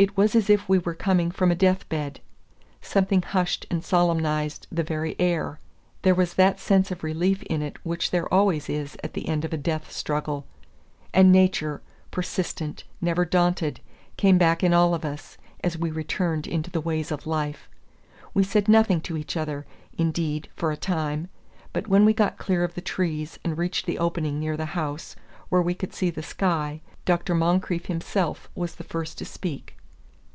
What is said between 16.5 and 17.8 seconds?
the ways of life.